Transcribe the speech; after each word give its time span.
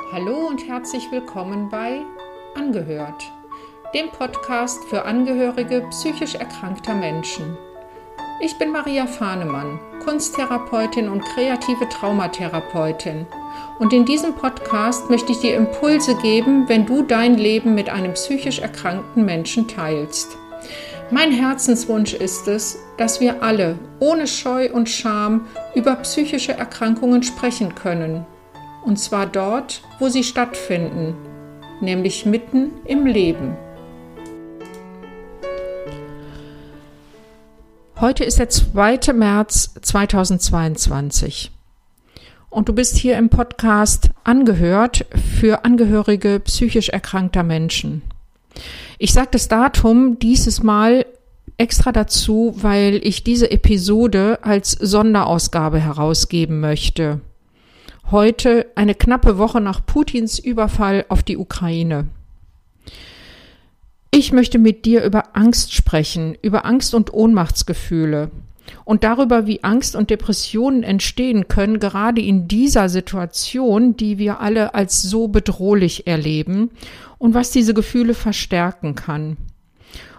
Hallo 0.00 0.46
und 0.48 0.68
herzlich 0.68 1.10
willkommen 1.10 1.68
bei 1.70 2.00
Angehört, 2.54 3.22
dem 3.94 4.08
Podcast 4.10 4.84
für 4.84 5.04
Angehörige 5.04 5.86
psychisch 5.90 6.34
erkrankter 6.34 6.94
Menschen. 6.94 7.56
Ich 8.40 8.58
bin 8.58 8.70
Maria 8.70 9.06
Fahnemann, 9.06 9.78
Kunsttherapeutin 10.04 11.08
und 11.08 11.24
kreative 11.24 11.88
Traumatherapeutin. 11.88 13.26
Und 13.78 13.92
in 13.92 14.04
diesem 14.04 14.34
Podcast 14.34 15.10
möchte 15.10 15.32
ich 15.32 15.38
dir 15.38 15.56
Impulse 15.56 16.16
geben, 16.16 16.68
wenn 16.68 16.86
du 16.86 17.02
dein 17.02 17.36
Leben 17.38 17.74
mit 17.74 17.88
einem 17.88 18.14
psychisch 18.14 18.58
erkrankten 18.58 19.24
Menschen 19.24 19.68
teilst. 19.68 20.36
Mein 21.10 21.32
Herzenswunsch 21.32 22.14
ist 22.14 22.48
es, 22.48 22.78
dass 22.96 23.20
wir 23.20 23.42
alle 23.42 23.78
ohne 24.00 24.26
Scheu 24.26 24.70
und 24.72 24.88
Scham 24.88 25.46
über 25.74 25.96
psychische 25.96 26.52
Erkrankungen 26.52 27.22
sprechen 27.22 27.74
können. 27.74 28.26
Und 28.84 28.98
zwar 28.98 29.26
dort, 29.26 29.80
wo 29.98 30.08
sie 30.08 30.22
stattfinden, 30.22 31.14
nämlich 31.80 32.26
mitten 32.26 32.70
im 32.84 33.06
Leben. 33.06 33.56
Heute 37.98 38.24
ist 38.24 38.38
der 38.38 38.50
2. 38.50 39.14
März 39.14 39.74
2022 39.80 41.50
und 42.50 42.68
du 42.68 42.74
bist 42.74 42.96
hier 42.96 43.16
im 43.16 43.30
Podcast 43.30 44.10
angehört 44.22 45.06
für 45.38 45.64
Angehörige 45.64 46.40
psychisch 46.40 46.90
erkrankter 46.90 47.42
Menschen. 47.42 48.02
Ich 48.98 49.14
sage 49.14 49.28
das 49.32 49.48
Datum 49.48 50.18
dieses 50.18 50.62
Mal 50.62 51.06
extra 51.56 51.92
dazu, 51.92 52.54
weil 52.56 53.00
ich 53.02 53.24
diese 53.24 53.50
Episode 53.50 54.40
als 54.42 54.72
Sonderausgabe 54.72 55.80
herausgeben 55.80 56.60
möchte. 56.60 57.20
Heute 58.14 58.66
eine 58.76 58.94
knappe 58.94 59.38
Woche 59.38 59.60
nach 59.60 59.84
Putins 59.84 60.38
Überfall 60.38 61.04
auf 61.08 61.24
die 61.24 61.36
Ukraine. 61.36 62.06
Ich 64.12 64.30
möchte 64.30 64.60
mit 64.60 64.84
dir 64.84 65.02
über 65.02 65.34
Angst 65.34 65.74
sprechen, 65.74 66.38
über 66.40 66.64
Angst 66.64 66.94
und 66.94 67.12
Ohnmachtsgefühle 67.12 68.30
und 68.84 69.02
darüber, 69.02 69.48
wie 69.48 69.64
Angst 69.64 69.96
und 69.96 70.10
Depressionen 70.10 70.84
entstehen 70.84 71.48
können, 71.48 71.80
gerade 71.80 72.20
in 72.20 72.46
dieser 72.46 72.88
Situation, 72.88 73.96
die 73.96 74.16
wir 74.16 74.38
alle 74.38 74.76
als 74.76 75.02
so 75.02 75.26
bedrohlich 75.26 76.06
erleben 76.06 76.70
und 77.18 77.34
was 77.34 77.50
diese 77.50 77.74
Gefühle 77.74 78.14
verstärken 78.14 78.94
kann. 78.94 79.38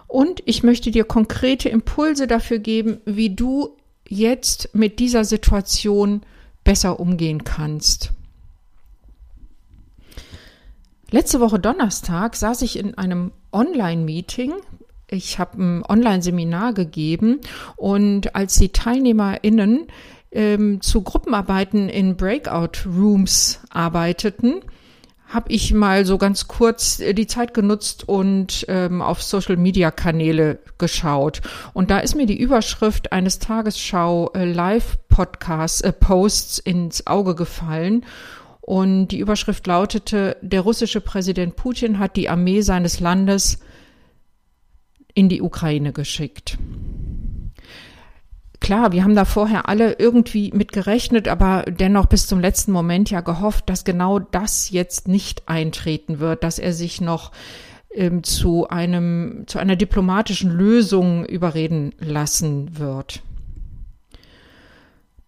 Und 0.08 0.44
ich 0.44 0.64
möchte 0.64 0.92
dir 0.92 1.06
konkrete 1.06 1.70
Impulse 1.70 2.28
dafür 2.28 2.60
geben, 2.60 2.98
wie 3.06 3.34
du 3.34 3.70
jetzt 4.06 4.76
mit 4.76 5.00
dieser 5.00 5.24
Situation 5.24 6.24
besser 6.66 7.00
umgehen 7.00 7.46
kannst. 7.46 8.12
Letzte 11.12 11.40
Woche 11.40 11.60
Donnerstag 11.60 12.36
saß 12.36 12.62
ich 12.64 12.78
in 12.78 12.98
einem 12.98 13.32
Online-Meeting. 13.54 14.54
Ich 15.08 15.40
habe 15.40 15.64
ein 15.64 15.86
Online-Seminar 15.86 16.74
gegeben 16.74 17.40
und 17.78 18.36
als 18.36 18.56
die 18.56 18.70
TeilnehmerInnen 18.70 19.88
ähm, 20.32 20.82
zu 20.82 21.04
Gruppenarbeiten 21.04 21.88
in 21.88 22.18
Breakout-Rooms 22.18 23.62
arbeiteten, 23.70 24.62
habe 25.28 25.52
ich 25.52 25.74
mal 25.74 26.06
so 26.06 26.18
ganz 26.18 26.48
kurz 26.48 27.00
äh, 27.00 27.14
die 27.14 27.28
Zeit 27.28 27.54
genutzt 27.54 28.08
und 28.08 28.66
ähm, 28.68 29.02
auf 29.02 29.24
Social-Media-Kanäle 29.24 30.60
geschaut. 30.78 31.42
Und 31.74 31.90
da 31.92 32.00
ist 32.00 32.16
mir 32.16 32.26
die 32.26 32.40
Überschrift 32.40 33.12
eines 33.12 33.40
Tagesschau-Live-Podcasts, 33.40 35.82
äh, 35.82 35.92
ins 36.70 37.06
Auge 37.08 37.36
gefallen. 37.36 38.06
Und 38.62 39.10
die 39.10 39.20
Überschrift 39.20 39.68
lautete, 39.68 40.38
der 40.42 40.62
russische 40.62 41.02
Präsident 41.02 41.56
Putin 41.56 42.00
hat 42.00 42.16
die 42.16 42.30
Armee 42.30 42.62
seines 42.62 43.00
Landes 43.00 43.60
in 45.14 45.30
die 45.30 45.42
Ukraine 45.42 45.94
geschickt. 45.94 46.58
Klar, 48.60 48.92
wir 48.92 49.04
haben 49.04 49.16
da 49.16 49.26
vorher 49.26 49.68
alle 49.68 49.94
irgendwie 50.00 50.52
mit 50.54 50.72
gerechnet, 50.72 51.28
aber 51.28 51.64
dennoch 51.68 52.06
bis 52.06 52.28
zum 52.28 52.40
letzten 52.40 52.72
Moment 52.72 53.10
ja 53.10 53.22
gehofft, 53.22 53.70
dass 53.70 53.84
genau 53.84 54.20
das 54.20 54.70
jetzt 54.70 55.08
nicht 55.08 55.48
eintreten 55.48 56.20
wird, 56.20 56.44
dass 56.44 56.60
er 56.60 56.74
sich 56.74 57.02
noch 57.02 57.32
ähm, 57.94 58.24
zu 58.24 58.68
einem, 58.70 59.44
zu 59.48 59.60
einer 59.60 59.76
diplomatischen 59.76 60.52
Lösung 60.52 61.26
überreden 61.26 61.94
lassen 62.00 62.78
wird. 62.78 63.22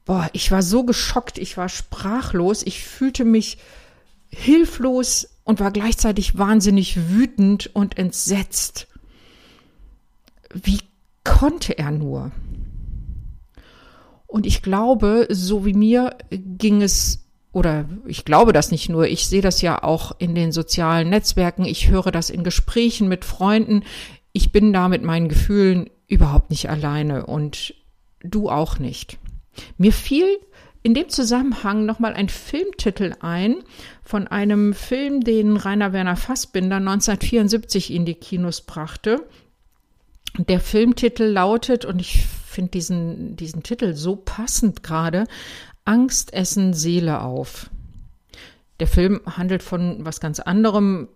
Boah, 0.05 0.29
ich 0.31 0.51
war 0.51 0.61
so 0.61 0.83
geschockt, 0.83 1.37
ich 1.37 1.57
war 1.57 1.67
sprachlos, 1.67 2.63
ich 2.63 2.83
fühlte 2.83 3.25
mich 3.25 3.57
hilflos 4.29 5.29
und 5.43 5.59
war 5.59 5.71
gleichzeitig 5.71 6.37
wahnsinnig 6.37 7.09
wütend 7.09 7.73
und 7.73 7.97
entsetzt. 7.97 8.87
Wie 10.53 10.79
konnte 11.23 11.77
er 11.77 11.91
nur? 11.91 12.31
Und 14.27 14.45
ich 14.45 14.61
glaube, 14.61 15.27
so 15.29 15.65
wie 15.65 15.73
mir 15.73 16.15
ging 16.29 16.81
es 16.81 17.23
oder 17.53 17.85
ich 18.05 18.23
glaube 18.25 18.53
das 18.53 18.71
nicht 18.71 18.89
nur, 18.89 19.07
ich 19.07 19.25
sehe 19.25 19.41
das 19.41 19.61
ja 19.61 19.81
auch 19.81 20.11
in 20.19 20.35
den 20.35 20.51
sozialen 20.51 21.09
Netzwerken, 21.09 21.65
ich 21.65 21.89
höre 21.89 22.11
das 22.11 22.29
in 22.29 22.43
Gesprächen 22.43 23.07
mit 23.07 23.25
Freunden, 23.25 23.83
ich 24.31 24.51
bin 24.51 24.73
da 24.73 24.89
mit 24.89 25.01
meinen 25.01 25.29
Gefühlen 25.29 25.89
überhaupt 26.07 26.51
nicht 26.51 26.69
alleine 26.69 27.25
und 27.25 27.73
du 28.21 28.49
auch 28.49 28.77
nicht. 28.77 29.17
Mir 29.77 29.91
fiel 29.91 30.37
in 30.83 30.93
dem 30.93 31.09
Zusammenhang 31.09 31.85
nochmal 31.85 32.13
ein 32.13 32.29
Filmtitel 32.29 33.13
ein 33.19 33.63
von 34.03 34.27
einem 34.27 34.73
Film, 34.73 35.21
den 35.21 35.57
Rainer 35.57 35.93
Werner 35.93 36.15
Fassbinder 36.15 36.77
1974 36.77 37.91
in 37.91 38.05
die 38.05 38.13
Kinos 38.13 38.61
brachte. 38.61 39.25
Der 40.37 40.59
Filmtitel 40.59 41.23
lautet, 41.23 41.83
und 41.83 41.99
ich 41.99 42.23
finde 42.47 42.71
diesen, 42.71 43.35
diesen 43.35 43.63
Titel 43.63 43.93
so 43.93 44.15
passend 44.15 44.83
gerade, 44.83 45.25
Angst 45.85 46.33
essen 46.33 46.73
Seele 46.73 47.21
auf. 47.21 47.69
Der 48.79 48.87
Film 48.87 49.21
handelt 49.25 49.63
von 49.63 50.05
was 50.05 50.19
ganz 50.19 50.39
anderem, 50.39 51.07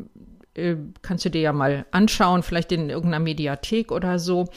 äh, 0.56 0.76
kannst 1.02 1.26
du 1.26 1.30
dir 1.30 1.42
ja 1.42 1.54
mal 1.54 1.86
anschauen, 1.92 2.44
vielleicht 2.44 2.72
in 2.72 2.90
irgendeiner 2.90 3.24
Mediathek 3.24 3.92
oder 3.92 4.20
so. 4.20 4.48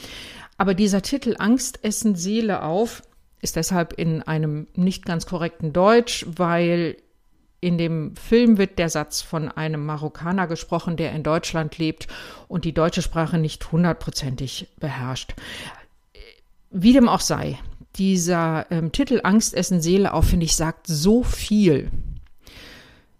Aber 0.57 0.73
dieser 0.73 1.01
Titel 1.01 1.35
Angst 1.37 1.83
essen 1.83 2.15
Seele 2.15 2.63
auf 2.63 3.03
ist 3.41 3.57
deshalb 3.57 3.93
in 3.93 4.23
einem 4.23 4.67
nicht 4.75 5.05
ganz 5.05 5.25
korrekten 5.25 5.71
Deutsch, 5.71 6.25
weil 6.27 6.97
in 7.61 7.77
dem 7.77 8.15
Film 8.15 8.57
wird 8.57 8.79
der 8.79 8.89
Satz 8.89 9.21
von 9.21 9.49
einem 9.49 9.85
Marokkaner 9.85 10.47
gesprochen, 10.47 10.97
der 10.97 11.13
in 11.13 11.23
Deutschland 11.23 11.77
lebt 11.77 12.07
und 12.47 12.65
die 12.65 12.73
deutsche 12.73 13.01
Sprache 13.01 13.37
nicht 13.37 13.71
hundertprozentig 13.71 14.67
beherrscht. 14.79 15.33
Wie 16.77 16.91
dem 16.91 17.07
auch 17.07 17.21
sei, 17.21 17.57
dieser 17.95 18.69
ähm, 18.69 18.91
Titel 18.91 19.21
Angst 19.23 19.53
essen 19.53 19.79
Seele 19.81 20.13
auf, 20.13 20.25
finde 20.25 20.45
ich, 20.45 20.57
sagt 20.57 20.87
so 20.87 21.23
viel. 21.23 21.89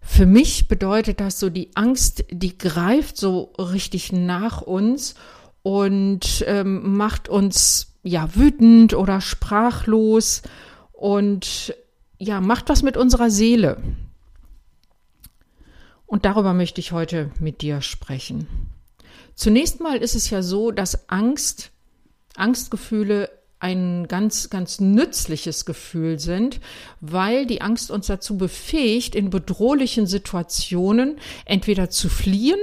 Für 0.02 0.26
mich 0.26 0.68
bedeutet 0.68 1.20
das 1.20 1.40
so, 1.40 1.48
die 1.48 1.70
Angst, 1.74 2.26
die 2.30 2.58
greift 2.58 3.16
so 3.16 3.54
richtig 3.58 4.12
nach 4.12 4.60
uns 4.60 5.14
und 5.62 6.44
ähm, 6.46 6.98
macht 6.98 7.30
uns 7.30 7.94
ja 8.02 8.34
wütend 8.34 8.92
oder 8.92 9.22
sprachlos 9.22 10.42
und 10.92 11.74
ja, 12.18 12.42
macht 12.42 12.68
was 12.68 12.82
mit 12.82 12.98
unserer 12.98 13.30
Seele. 13.30 13.82
Und 16.04 16.26
darüber 16.26 16.52
möchte 16.52 16.82
ich 16.82 16.92
heute 16.92 17.30
mit 17.40 17.62
dir 17.62 17.80
sprechen. 17.80 18.48
Zunächst 19.34 19.80
mal 19.80 19.96
ist 19.96 20.14
es 20.14 20.28
ja 20.28 20.42
so, 20.42 20.72
dass 20.72 21.08
Angst, 21.08 21.70
Angstgefühle 22.36 23.30
ein 23.58 24.06
ganz, 24.06 24.50
ganz 24.50 24.80
nützliches 24.80 25.64
Gefühl 25.64 26.18
sind, 26.18 26.60
weil 27.00 27.46
die 27.46 27.62
Angst 27.62 27.90
uns 27.90 28.06
dazu 28.06 28.36
befähigt, 28.36 29.14
in 29.14 29.30
bedrohlichen 29.30 30.06
Situationen 30.06 31.18
entweder 31.46 31.88
zu 31.88 32.08
fliehen 32.08 32.60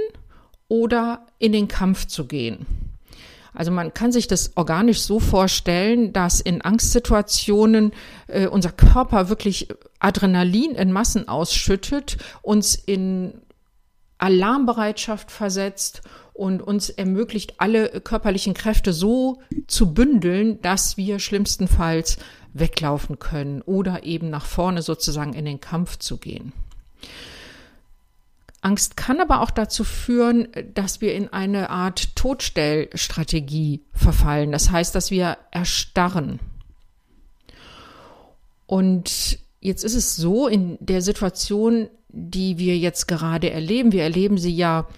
oder 0.68 1.26
in 1.38 1.52
den 1.52 1.68
Kampf 1.68 2.06
zu 2.06 2.26
gehen. 2.26 2.66
Also 3.54 3.70
man 3.70 3.94
kann 3.94 4.10
sich 4.10 4.26
das 4.26 4.56
organisch 4.56 5.02
so 5.02 5.20
vorstellen, 5.20 6.12
dass 6.12 6.40
in 6.40 6.62
Angstsituationen 6.62 7.92
äh, 8.26 8.48
unser 8.48 8.72
Körper 8.72 9.28
wirklich 9.28 9.68
Adrenalin 10.00 10.72
in 10.72 10.90
Massen 10.90 11.28
ausschüttet, 11.28 12.18
uns 12.42 12.74
in 12.74 13.40
Alarmbereitschaft 14.18 15.30
versetzt 15.30 16.02
und 16.34 16.60
uns 16.60 16.90
ermöglicht, 16.90 17.54
alle 17.58 18.00
körperlichen 18.00 18.52
Kräfte 18.54 18.92
so 18.92 19.40
zu 19.68 19.94
bündeln, 19.94 20.60
dass 20.60 20.96
wir 20.96 21.20
schlimmstenfalls 21.20 22.18
weglaufen 22.52 23.18
können 23.18 23.62
oder 23.62 24.04
eben 24.04 24.30
nach 24.30 24.44
vorne 24.44 24.82
sozusagen 24.82 25.32
in 25.32 25.44
den 25.44 25.60
Kampf 25.60 25.98
zu 25.98 26.18
gehen. 26.18 26.52
Angst 28.60 28.96
kann 28.96 29.20
aber 29.20 29.42
auch 29.42 29.50
dazu 29.50 29.84
führen, 29.84 30.48
dass 30.72 31.00
wir 31.00 31.14
in 31.14 31.32
eine 31.32 31.70
Art 31.70 32.16
Todstellstrategie 32.16 33.82
verfallen. 33.92 34.52
Das 34.52 34.70
heißt, 34.70 34.94
dass 34.94 35.10
wir 35.10 35.36
erstarren. 35.50 36.40
Und 38.66 39.38
jetzt 39.60 39.84
ist 39.84 39.94
es 39.94 40.16
so, 40.16 40.48
in 40.48 40.78
der 40.80 41.02
Situation, 41.02 41.88
die 42.08 42.58
wir 42.58 42.78
jetzt 42.78 43.06
gerade 43.06 43.50
erleben, 43.50 43.92
wir 43.92 44.02
erleben 44.02 44.38
sie 44.38 44.54
ja 44.54 44.88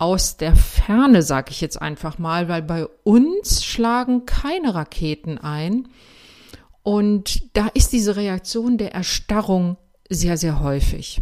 aus 0.00 0.36
der 0.36 0.54
Ferne, 0.54 1.22
sage 1.22 1.50
ich 1.50 1.60
jetzt 1.60 1.82
einfach 1.82 2.18
mal, 2.18 2.48
weil 2.48 2.62
bei 2.62 2.86
uns 3.02 3.64
schlagen 3.64 4.26
keine 4.26 4.76
Raketen 4.76 5.38
ein. 5.38 5.88
Und 6.84 7.56
da 7.56 7.66
ist 7.74 7.92
diese 7.92 8.14
Reaktion 8.14 8.78
der 8.78 8.94
Erstarrung 8.94 9.76
sehr, 10.08 10.36
sehr 10.36 10.60
häufig. 10.60 11.20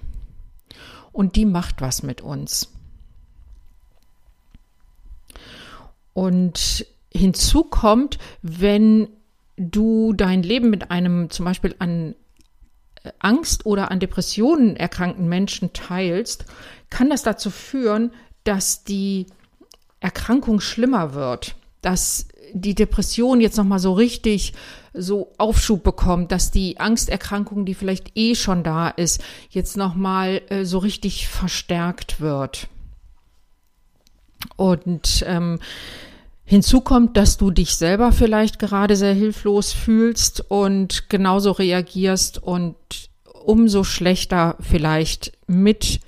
Und 1.11 1.37
die 1.37 1.47
macht 1.47 1.81
was 1.81 2.03
mit 2.03 2.21
uns. 2.21 2.71
Und 6.13 6.87
hinzu 7.11 7.65
kommt, 7.65 8.19
wenn 8.43 9.09
du 9.57 10.13
dein 10.13 10.43
Leben 10.43 10.69
mit 10.69 10.91
einem 10.91 11.31
zum 11.31 11.47
Beispiel 11.47 11.75
an 11.79 12.15
äh, 13.05 13.13
Angst 13.21 13.65
oder 13.65 13.91
an 13.91 14.01
Depressionen 14.01 14.77
erkrankten 14.77 15.29
Menschen 15.29 15.73
teilst, 15.73 16.45
kann 16.91 17.09
das 17.09 17.23
dazu 17.23 17.51
führen, 17.51 18.13
dass 18.47 18.85
die 18.85 19.27
Erkrankung 20.01 20.61
schlimmer 20.61 21.15
wird, 21.15 21.57
dass 21.83 22.29
die 22.53 22.75
Depression 22.75 23.41
jetzt 23.41 23.57
noch 23.57 23.65
mal 23.65 23.79
so 23.79 23.93
richtig 23.93 24.53
so 24.95 25.33
Aufschub 25.37 25.83
bekommt, 25.83 26.33
dass 26.33 26.51
die 26.51 26.79
Angsterkrankung, 26.79 27.67
die 27.67 27.75
vielleicht 27.75 28.17
eh 28.17 28.35
schon 28.35 28.63
da 28.63 28.89
ist, 28.89 29.23
jetzt 29.51 29.77
noch 29.77 29.95
mal 29.95 30.41
äh, 30.49 30.65
so 30.65 30.79
richtig 30.79 31.29
verstärkt 31.29 32.21
wird. 32.21 32.69
Und 34.57 35.25
ähm, 35.27 35.59
Hinzu 36.49 36.81
kommt, 36.81 37.17
dass 37.17 37.39
du 37.39 37.51
dich 37.51 37.75
selber 37.75 38.13
vielleicht 38.13 38.61
gerade 38.61 38.95
sehr 38.95 39.15
hilflos 39.15 39.73
fühlst 39.73 40.49
und 40.49 41.11
genauso 41.11 41.51
reagierst 41.51 42.41
und 42.41 42.77
umso 43.45 43.83
schlechter 43.83 44.57
vielleicht 44.61 45.33
mit 45.49 45.99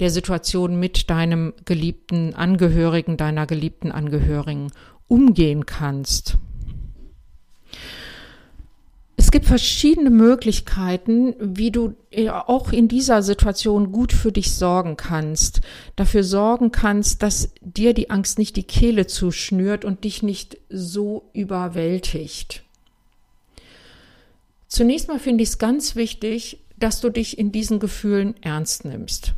der 0.00 0.10
Situation 0.10 0.78
mit 0.78 1.08
deinem 1.10 1.54
geliebten 1.64 2.34
Angehörigen, 2.34 3.16
deiner 3.16 3.46
geliebten 3.46 3.92
Angehörigen 3.92 4.72
umgehen 5.06 5.66
kannst. 5.66 6.38
Es 9.16 9.30
gibt 9.30 9.46
verschiedene 9.46 10.10
Möglichkeiten, 10.10 11.34
wie 11.38 11.70
du 11.70 11.94
äh, 12.10 12.28
auch 12.30 12.72
in 12.72 12.88
dieser 12.88 13.22
Situation 13.22 13.92
gut 13.92 14.12
für 14.12 14.32
dich 14.32 14.54
sorgen 14.54 14.96
kannst, 14.96 15.60
dafür 15.94 16.24
sorgen 16.24 16.72
kannst, 16.72 17.22
dass 17.22 17.50
dir 17.60 17.94
die 17.94 18.10
Angst 18.10 18.38
nicht 18.38 18.56
die 18.56 18.64
Kehle 18.64 19.06
zuschnürt 19.06 19.84
und 19.84 20.02
dich 20.02 20.24
nicht 20.24 20.58
so 20.68 21.30
überwältigt. 21.32 22.64
Zunächst 24.66 25.06
mal 25.06 25.20
finde 25.20 25.44
ich 25.44 25.50
es 25.50 25.58
ganz 25.58 25.94
wichtig, 25.94 26.58
dass 26.76 27.00
du 27.00 27.08
dich 27.08 27.38
in 27.38 27.52
diesen 27.52 27.78
Gefühlen 27.78 28.34
ernst 28.42 28.84
nimmst 28.84 29.32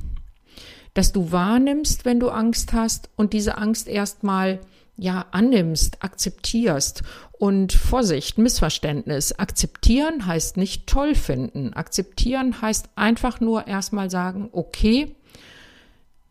dass 0.97 1.13
du 1.13 1.31
wahrnimmst, 1.31 2.07
wenn 2.07 2.21
du 2.21 2.31
Angst 2.31 2.73
hast 2.73 3.11
und 3.17 3.35
diese 3.35 3.59
Angst 3.59 3.87
erstmal 3.87 4.61
ja 4.97 5.27
annimmst, 5.31 6.03
akzeptierst 6.03 7.03
und 7.33 7.75
Vorsicht, 7.75 8.39
Missverständnis. 8.39 9.39
Akzeptieren 9.39 10.25
heißt 10.25 10.57
nicht 10.57 10.87
toll 10.87 11.15
finden. 11.15 11.75
Akzeptieren 11.75 12.63
heißt 12.63 12.89
einfach 12.97 13.41
nur 13.41 13.67
erstmal 13.67 14.09
sagen, 14.09 14.49
okay, 14.53 15.15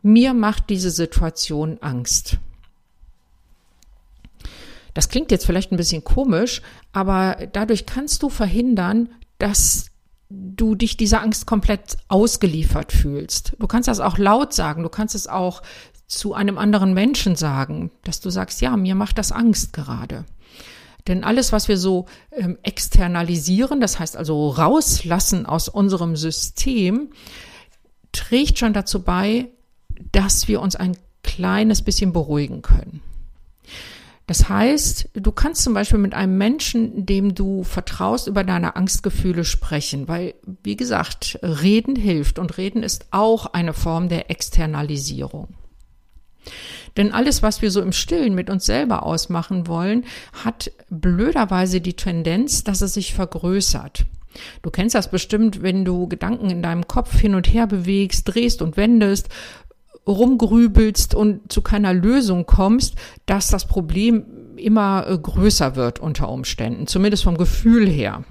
mir 0.02 0.34
macht 0.34 0.68
diese 0.68 0.90
Situation 0.90 1.78
Angst. 1.80 2.38
Das 4.94 5.08
klingt 5.08 5.30
jetzt 5.30 5.46
vielleicht 5.46 5.70
ein 5.70 5.76
bisschen 5.76 6.02
komisch, 6.02 6.60
aber 6.92 7.36
dadurch 7.52 7.86
kannst 7.86 8.24
du 8.24 8.30
verhindern, 8.30 9.10
dass 9.38 9.92
du 10.28 10.74
dich 10.74 10.96
dieser 10.96 11.22
Angst 11.22 11.46
komplett 11.46 11.96
ausgeliefert 12.08 12.92
fühlst. 12.92 13.52
Du 13.58 13.66
kannst 13.66 13.88
das 13.88 14.00
auch 14.00 14.18
laut 14.18 14.52
sagen, 14.52 14.82
du 14.82 14.88
kannst 14.88 15.14
es 15.14 15.28
auch 15.28 15.62
zu 16.06 16.34
einem 16.34 16.58
anderen 16.58 16.94
Menschen 16.94 17.36
sagen, 17.36 17.90
dass 18.04 18.20
du 18.20 18.30
sagst, 18.30 18.60
ja, 18.60 18.76
mir 18.76 18.94
macht 18.94 19.18
das 19.18 19.32
Angst 19.32 19.72
gerade. 19.72 20.24
Denn 21.06 21.22
alles, 21.22 21.52
was 21.52 21.68
wir 21.68 21.78
so 21.78 22.06
ähm, 22.32 22.58
externalisieren, 22.62 23.80
das 23.80 23.98
heißt 23.98 24.16
also 24.16 24.48
rauslassen 24.48 25.46
aus 25.46 25.68
unserem 25.68 26.16
System, 26.16 27.10
trägt 28.12 28.58
schon 28.58 28.72
dazu 28.72 29.02
bei, 29.02 29.50
dass 30.12 30.48
wir 30.48 30.60
uns 30.60 30.74
ein 30.74 30.96
kleines 31.22 31.82
bisschen 31.82 32.12
beruhigen 32.12 32.62
können. 32.62 33.02
Das 34.26 34.48
heißt, 34.48 35.10
du 35.14 35.30
kannst 35.30 35.62
zum 35.62 35.74
Beispiel 35.74 36.00
mit 36.00 36.12
einem 36.12 36.36
Menschen, 36.36 37.06
dem 37.06 37.34
du 37.34 37.62
vertraust, 37.62 38.26
über 38.26 38.42
deine 38.42 38.74
Angstgefühle 38.74 39.44
sprechen, 39.44 40.08
weil, 40.08 40.34
wie 40.64 40.76
gesagt, 40.76 41.38
Reden 41.42 41.94
hilft 41.94 42.40
und 42.40 42.58
Reden 42.58 42.82
ist 42.82 43.06
auch 43.12 43.46
eine 43.46 43.72
Form 43.72 44.08
der 44.08 44.30
Externalisierung. 44.30 45.54
Denn 46.96 47.12
alles, 47.12 47.42
was 47.42 47.62
wir 47.62 47.70
so 47.70 47.80
im 47.80 47.92
Stillen 47.92 48.34
mit 48.34 48.50
uns 48.50 48.66
selber 48.66 49.04
ausmachen 49.04 49.68
wollen, 49.68 50.04
hat 50.44 50.72
blöderweise 50.88 51.80
die 51.80 51.94
Tendenz, 51.94 52.64
dass 52.64 52.80
es 52.80 52.94
sich 52.94 53.14
vergrößert. 53.14 54.06
Du 54.62 54.70
kennst 54.70 54.94
das 54.94 55.10
bestimmt, 55.10 55.62
wenn 55.62 55.84
du 55.84 56.08
Gedanken 56.08 56.50
in 56.50 56.62
deinem 56.62 56.86
Kopf 56.86 57.18
hin 57.18 57.34
und 57.34 57.52
her 57.52 57.66
bewegst, 57.66 58.34
drehst 58.34 58.60
und 58.60 58.76
wendest, 58.76 59.28
rumgrübelst 60.06 61.14
und 61.14 61.52
zu 61.52 61.62
keiner 61.62 61.92
Lösung 61.92 62.46
kommst, 62.46 62.94
dass 63.26 63.48
das 63.48 63.66
Problem 63.66 64.24
immer 64.56 65.06
äh, 65.08 65.18
größer 65.18 65.76
wird 65.76 65.98
unter 65.98 66.28
Umständen, 66.28 66.86
zumindest 66.86 67.24
vom 67.24 67.36
Gefühl 67.36 67.88
her. 67.88 68.24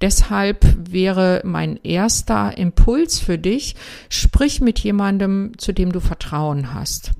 Deshalb 0.00 0.64
wäre 0.90 1.42
mein 1.44 1.76
erster 1.82 2.56
Impuls 2.56 3.18
für 3.18 3.38
dich, 3.38 3.76
sprich 4.08 4.60
mit 4.60 4.78
jemandem, 4.78 5.52
zu 5.58 5.72
dem 5.72 5.92
du 5.92 6.00
Vertrauen 6.00 6.74
hast. 6.74 7.12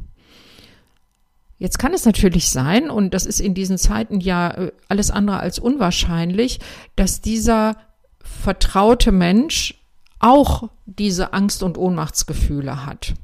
Jetzt 1.58 1.78
kann 1.78 1.92
es 1.92 2.06
natürlich 2.06 2.48
sein, 2.48 2.88
und 2.88 3.12
das 3.12 3.26
ist 3.26 3.38
in 3.38 3.52
diesen 3.52 3.76
Zeiten 3.76 4.20
ja 4.20 4.50
äh, 4.50 4.72
alles 4.88 5.10
andere 5.10 5.40
als 5.40 5.58
unwahrscheinlich, 5.58 6.58
dass 6.96 7.20
dieser 7.20 7.76
vertraute 8.22 9.12
Mensch 9.12 9.74
auch 10.18 10.70
diese 10.86 11.32
Angst- 11.32 11.62
und 11.62 11.78
Ohnmachtsgefühle 11.78 12.84
hat 12.84 13.14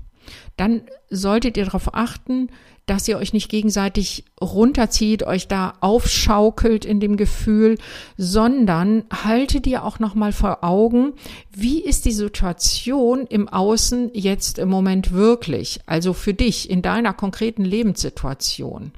dann 0.56 0.82
solltet 1.10 1.56
ihr 1.56 1.66
darauf 1.66 1.94
achten, 1.94 2.48
dass 2.86 3.08
ihr 3.08 3.18
euch 3.18 3.32
nicht 3.32 3.50
gegenseitig 3.50 4.24
runterzieht, 4.40 5.24
euch 5.24 5.48
da 5.48 5.74
aufschaukelt 5.80 6.84
in 6.84 7.00
dem 7.00 7.16
Gefühl, 7.16 7.78
sondern 8.16 9.04
haltet 9.12 9.66
ihr 9.66 9.84
auch 9.84 9.98
nochmal 9.98 10.32
vor 10.32 10.62
Augen, 10.62 11.12
wie 11.50 11.80
ist 11.80 12.04
die 12.04 12.12
Situation 12.12 13.26
im 13.26 13.48
Außen 13.48 14.10
jetzt 14.14 14.58
im 14.58 14.68
Moment 14.68 15.12
wirklich, 15.12 15.80
also 15.86 16.12
für 16.12 16.32
dich 16.32 16.70
in 16.70 16.80
deiner 16.80 17.12
konkreten 17.12 17.64
Lebenssituation. 17.64 18.92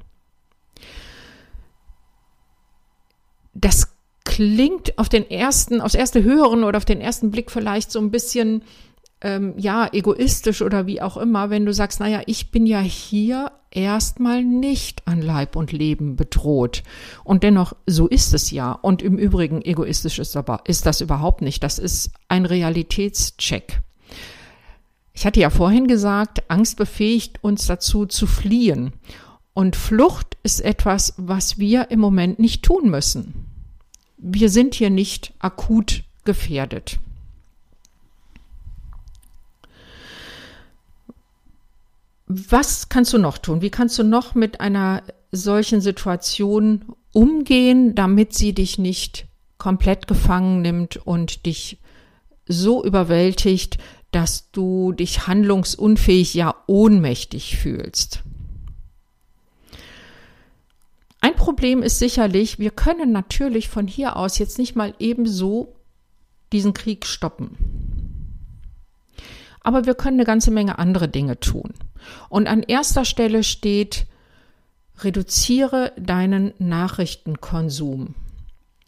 Das 3.55 3.87
klingt 4.23 4.97
auf 4.99 5.09
den 5.09 5.29
ersten, 5.29 5.81
aufs 5.81 5.95
erste 5.95 6.23
Hören 6.23 6.63
oder 6.63 6.77
auf 6.77 6.85
den 6.85 7.01
ersten 7.01 7.31
Blick 7.31 7.49
vielleicht 7.49 7.91
so 7.91 7.99
ein 7.99 8.11
bisschen 8.11 8.61
ähm, 9.21 9.53
ja, 9.57 9.89
egoistisch 9.91 10.61
oder 10.61 10.87
wie 10.87 11.01
auch 11.01 11.17
immer, 11.17 11.49
wenn 11.49 11.65
du 11.65 11.73
sagst, 11.73 11.99
naja, 11.99 12.21
ich 12.25 12.51
bin 12.51 12.65
ja 12.65 12.79
hier 12.79 13.51
erstmal 13.71 14.43
nicht 14.43 15.07
an 15.07 15.21
Leib 15.21 15.55
und 15.55 15.71
Leben 15.71 16.15
bedroht. 16.15 16.83
Und 17.23 17.43
dennoch, 17.43 17.73
so 17.85 18.07
ist 18.07 18.33
es 18.33 18.51
ja. 18.51 18.71
Und 18.71 19.01
im 19.01 19.17
Übrigen, 19.17 19.61
egoistisch 19.61 20.19
ist, 20.19 20.37
aber, 20.37 20.61
ist 20.65 20.85
das 20.85 21.01
überhaupt 21.01 21.41
nicht. 21.41 21.63
Das 21.63 21.79
ist 21.79 22.11
ein 22.29 22.45
Realitätscheck. 22.45 23.81
Ich 25.13 25.25
hatte 25.25 25.41
ja 25.41 25.49
vorhin 25.49 25.87
gesagt, 25.87 26.49
Angst 26.49 26.77
befähigt 26.77 27.43
uns 27.43 27.67
dazu 27.67 28.05
zu 28.05 28.25
fliehen. 28.25 28.93
Und 29.53 29.75
Flucht 29.75 30.37
ist 30.43 30.61
etwas, 30.61 31.13
was 31.17 31.57
wir 31.57 31.91
im 31.91 31.99
Moment 31.99 32.39
nicht 32.39 32.63
tun 32.63 32.89
müssen. 32.89 33.45
Wir 34.17 34.49
sind 34.49 34.75
hier 34.75 34.89
nicht 34.89 35.33
akut 35.39 36.03
gefährdet. 36.23 36.99
Was 42.31 42.89
kannst 42.89 43.11
du 43.11 43.17
noch 43.17 43.39
tun? 43.39 43.63
Wie 43.63 43.71
kannst 43.71 43.97
du 43.97 44.03
noch 44.03 44.35
mit 44.35 44.61
einer 44.61 45.01
solchen 45.31 45.81
Situation 45.81 46.85
umgehen, 47.11 47.95
damit 47.95 48.35
sie 48.35 48.53
dich 48.53 48.77
nicht 48.77 49.25
komplett 49.57 50.05
gefangen 50.07 50.61
nimmt 50.61 50.95
und 50.95 51.47
dich 51.47 51.79
so 52.45 52.85
überwältigt, 52.85 53.79
dass 54.11 54.51
du 54.51 54.91
dich 54.91 55.25
handlungsunfähig, 55.25 56.35
ja 56.35 56.53
ohnmächtig 56.67 57.57
fühlst? 57.57 58.21
Ein 61.21 61.35
Problem 61.35 61.81
ist 61.81 61.97
sicherlich, 61.97 62.59
wir 62.59 62.69
können 62.69 63.11
natürlich 63.11 63.69
von 63.69 63.87
hier 63.87 64.17
aus 64.17 64.37
jetzt 64.37 64.59
nicht 64.59 64.75
mal 64.75 64.93
ebenso 64.99 65.73
diesen 66.51 66.75
Krieg 66.75 67.07
stoppen. 67.07 67.98
Aber 69.69 69.85
wir 69.85 69.93
können 69.93 70.17
eine 70.17 70.25
ganze 70.25 70.49
Menge 70.49 70.79
andere 70.79 71.07
Dinge 71.07 71.39
tun. 71.39 71.75
Und 72.27 72.47
an 72.47 72.63
erster 72.63 73.05
Stelle 73.05 73.43
steht, 73.43 74.07
reduziere 75.01 75.91
deinen 75.95 76.55
Nachrichtenkonsum. 76.57 78.15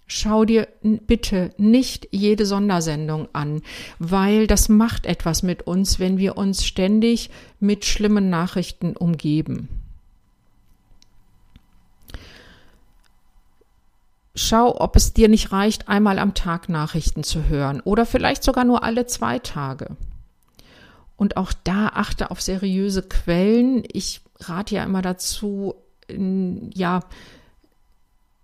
Schau 0.08 0.44
dir 0.44 0.68
bitte 0.82 1.52
nicht 1.58 2.08
jede 2.10 2.48
Sondersendung 2.48 3.28
an, 3.32 3.62
weil 4.00 4.48
das 4.48 4.70
macht 4.70 5.06
etwas 5.06 5.44
mit 5.44 5.68
uns, 5.68 6.00
wenn 6.00 6.18
wir 6.18 6.36
uns 6.36 6.66
ständig 6.66 7.30
mit 7.60 7.86
schlimmen 7.86 8.32
Nachrichten 8.32 8.98
umgeben. 8.98 9.70
Schau, 14.34 14.82
ob 14.82 14.96
es 14.96 15.14
dir 15.14 15.30
nicht 15.30 15.52
reicht, 15.52 15.90
einmal 15.90 16.18
am 16.18 16.34
Tag 16.34 16.70
Nachrichten 16.70 17.24
zu 17.24 17.48
hören 17.50 17.82
oder 17.82 18.08
vielleicht 18.08 18.42
sogar 18.42 18.64
nur 18.64 18.84
alle 18.84 19.06
zwei 19.06 19.38
Tage. 19.38 19.96
Und 21.22 21.38
auch 21.38 21.54
da 21.54 21.90
achte 21.90 22.32
auf 22.32 22.42
seriöse 22.42 23.04
Quellen. 23.04 23.84
Ich 23.94 24.22
rate 24.40 24.74
ja 24.74 24.84
immer 24.84 25.04
dazu, 25.04 25.76
ja, 26.10 27.02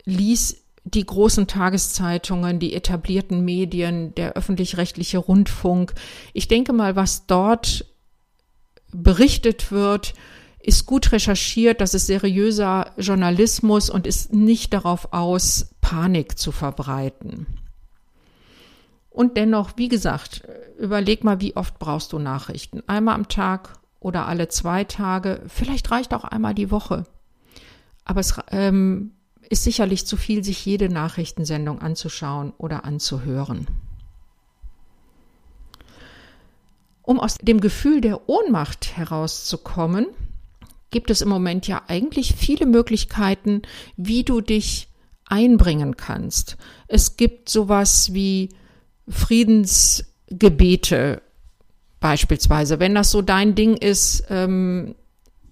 lies 0.05 0.63
die 0.83 1.03
großen 1.03 1.47
Tageszeitungen, 1.47 2.59
die 2.59 2.75
etablierten 2.75 3.43
Medien, 3.43 4.13
der 4.13 4.33
öffentlich-rechtliche 4.33 5.17
Rundfunk. 5.17 5.95
Ich 6.33 6.47
denke 6.47 6.71
mal, 6.71 6.95
was 6.95 7.25
dort 7.25 7.83
berichtet 8.93 9.71
wird, 9.71 10.13
ist 10.59 10.85
gut 10.85 11.11
recherchiert, 11.11 11.81
das 11.81 11.95
ist 11.95 12.05
seriöser 12.05 12.91
Journalismus 12.97 13.89
und 13.89 14.05
ist 14.05 14.33
nicht 14.33 14.71
darauf 14.71 15.13
aus, 15.13 15.71
Panik 15.81 16.37
zu 16.37 16.51
verbreiten. 16.51 17.56
Und 19.17 19.35
dennoch, 19.35 19.71
wie 19.77 19.87
gesagt, 19.87 20.43
überleg 20.77 21.23
mal, 21.23 21.41
wie 21.41 21.55
oft 21.55 21.79
brauchst 21.79 22.13
du 22.13 22.19
Nachrichten? 22.19 22.83
Einmal 22.85 23.15
am 23.15 23.27
Tag 23.27 23.79
oder 23.99 24.27
alle 24.27 24.47
zwei 24.47 24.83
Tage? 24.83 25.41
Vielleicht 25.47 25.89
reicht 25.89 26.13
auch 26.13 26.23
einmal 26.23 26.53
die 26.53 26.69
Woche. 26.69 27.03
Aber 28.05 28.19
es 28.19 28.39
ähm, 28.51 29.13
ist 29.49 29.63
sicherlich 29.63 30.05
zu 30.05 30.17
viel, 30.17 30.43
sich 30.43 30.63
jede 30.63 30.87
Nachrichtensendung 30.87 31.81
anzuschauen 31.81 32.53
oder 32.59 32.85
anzuhören. 32.85 33.65
Um 37.01 37.19
aus 37.19 37.39
dem 37.39 37.59
Gefühl 37.59 38.01
der 38.01 38.29
Ohnmacht 38.29 38.97
herauszukommen, 38.97 40.05
gibt 40.91 41.09
es 41.09 41.23
im 41.23 41.29
Moment 41.29 41.65
ja 41.65 41.81
eigentlich 41.87 42.35
viele 42.35 42.67
Möglichkeiten, 42.67 43.63
wie 43.95 44.23
du 44.23 44.41
dich 44.41 44.89
einbringen 45.25 45.97
kannst. 45.97 46.55
Es 46.87 47.17
gibt 47.17 47.49
sowas 47.49 48.13
wie 48.13 48.49
Friedensgebete 49.09 51.21
beispielsweise. 51.99 52.79
Wenn 52.79 52.95
das 52.95 53.11
so 53.11 53.21
dein 53.21 53.55
Ding 53.55 53.75
ist, 53.75 54.23
ähm, 54.29 54.95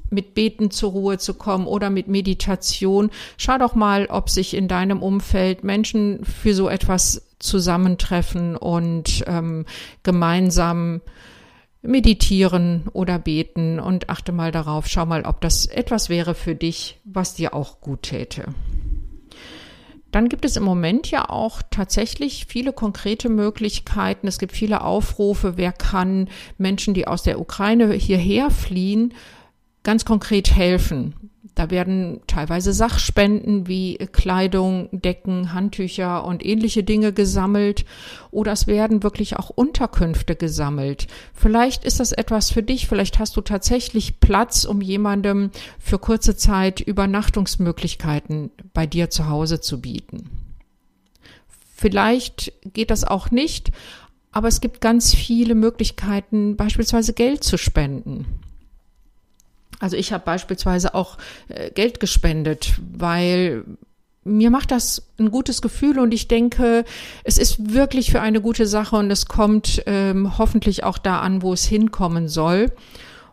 mit 0.10 0.36
Beten 0.36 0.72
zur 0.72 0.92
Ruhe 0.92 1.18
zu 1.18 1.34
kommen 1.34 1.68
oder 1.68 1.90
mit 1.90 2.08
Meditation. 2.08 3.10
Schau 3.38 3.58
doch 3.58 3.76
mal, 3.76 4.08
ob 4.08 4.30
sich 4.30 4.54
in 4.54 4.68
deinem 4.68 5.02
Umfeld 5.02 5.64
Menschen 5.64 6.24
für 6.24 6.54
so 6.54 6.70
etwas 6.70 7.28
zusammentreffen 7.40 8.56
und 8.56 9.24
ähm, 9.28 9.66
gemeinsam 10.04 11.02
meditieren 11.82 12.84
oder 12.94 13.20
beten 13.20 13.80
und 13.80 14.10
achte 14.10 14.32
mal 14.32 14.52
darauf, 14.52 14.88
schau 14.88 15.06
mal, 15.06 15.24
ob 15.24 15.42
das 15.42 15.68
etwas 15.68 16.10
wäre 16.10 16.34
für 16.34 16.56
dich, 16.56 17.00
was 17.04 17.36
dir 17.36 17.54
auch 17.54 17.82
gut 17.82 18.04
täte. 18.04 18.46
Dann 20.16 20.30
gibt 20.30 20.46
es 20.46 20.56
im 20.56 20.64
Moment 20.64 21.12
ja 21.12 21.30
auch 21.30 21.62
tatsächlich 21.72 22.46
viele 22.48 22.72
konkrete 22.72 23.28
Möglichkeiten. 23.28 24.30
Es 24.30 24.40
gibt 24.40 24.54
viele 24.54 24.80
Aufrufe, 24.80 25.58
wer 25.58 25.74
kann 25.74 26.30
Menschen, 26.58 26.94
die 26.94 27.06
aus 27.06 27.24
der 27.24 27.38
Ukraine 27.38 27.92
hierher 27.92 28.50
fliehen, 28.50 29.14
ganz 29.84 30.06
konkret 30.06 30.56
helfen. 30.56 31.35
Da 31.56 31.70
werden 31.70 32.20
teilweise 32.28 32.74
Sachspenden 32.74 33.68
wie 33.68 33.96
Kleidung, 34.12 34.90
Decken, 34.92 35.54
Handtücher 35.54 36.26
und 36.26 36.46
ähnliche 36.46 36.84
Dinge 36.84 37.14
gesammelt 37.14 37.86
oder 38.30 38.52
es 38.52 38.68
werden 38.68 39.04
wirklich 39.04 39.38
auch 39.38 39.50
Unterkünfte 39.50 40.36
gesammelt. 40.36 41.08
Vielleicht 41.34 41.86
ist 41.86 42.02
das 42.02 42.12
etwas 42.12 42.52
für 42.52 42.62
dich, 42.62 42.88
vielleicht 42.88 43.20
hast 43.20 43.38
du 43.38 43.42
tatsächlich 43.42 44.20
Platz, 44.20 44.66
um 44.66 44.82
jemandem 44.82 45.50
für 45.80 45.98
kurze 45.98 46.36
Zeit 46.36 46.82
Übernachtungsmöglichkeiten 46.82 48.52
bei 48.74 48.86
dir 48.86 49.10
zu 49.10 49.30
Hause 49.30 49.62
zu 49.62 49.80
bieten. 49.80 50.30
Vielleicht 51.74 52.52
geht 52.74 52.92
das 52.92 53.06
auch 53.06 53.32
nicht, 53.32 53.72
aber 54.34 54.50
es 54.50 54.60
gibt 54.60 54.82
ganz 54.82 55.16
viele 55.16 55.56
Möglichkeiten, 55.56 56.58
beispielsweise 56.58 57.14
Geld 57.14 57.46
zu 57.46 57.58
spenden. 57.58 58.26
Also 59.80 59.98
ich 59.98 60.14
habe 60.14 60.24
beispielsweise 60.24 60.96
auch 60.96 61.18
äh, 61.50 61.72
Geld 61.72 62.00
gespendet, 62.00 62.74
weil 62.94 63.66
mir 64.24 64.50
macht 64.50 64.72
das 64.72 65.08
ein 65.20 65.30
gutes 65.30 65.62
Gefühl 65.62 66.00
und 66.00 66.14
ich 66.14 66.28
denke, 66.28 66.84
es 67.24 67.38
ist 67.38 67.74
wirklich 67.74 68.12
für 68.12 68.22
eine 68.22 68.42
gute 68.42 68.66
Sache 68.66 68.96
und 68.96 69.12
es 69.12 69.28
kommt 69.28 69.84
ähm, 69.86 70.38
hoffentlich 70.38 70.84
auch 70.84 70.98
da 70.98 71.20
an, 71.20 71.42
wo 71.44 71.54
es 71.54 71.66
hinkommen 71.66 72.28
soll. 72.28 72.72